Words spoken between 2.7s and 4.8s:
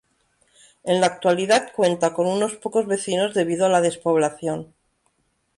vecinos debido a la despoblación.